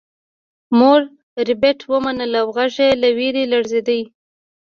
مور 0.77 1.01
ربیټ 1.47 1.79
ومنله 1.91 2.39
او 2.43 2.47
غږ 2.57 2.73
یې 2.83 2.89
له 3.01 3.09
ویرې 3.17 3.43
لړزیده 3.51 3.99